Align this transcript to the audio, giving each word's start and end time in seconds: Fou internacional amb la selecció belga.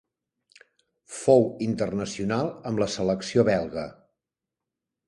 Fou 1.17 1.45
internacional 1.67 2.51
amb 2.71 2.85
la 2.87 2.91
selecció 2.95 3.47
belga. 3.53 3.87